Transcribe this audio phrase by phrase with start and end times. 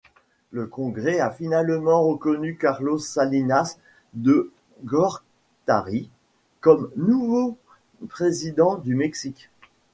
[0.49, 3.77] Le Congrès a finalement reconnu Carlos Salinas
[4.15, 4.51] de
[4.83, 6.09] Gortari
[6.59, 7.55] comme nouveau
[8.09, 9.51] président du Mexique.